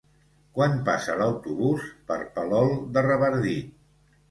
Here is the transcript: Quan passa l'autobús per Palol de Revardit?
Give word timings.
Quan 0.53 0.71
passa 0.87 1.17
l'autobús 1.19 1.85
per 2.09 2.19
Palol 2.39 2.75
de 2.97 3.07
Revardit? 3.11 3.73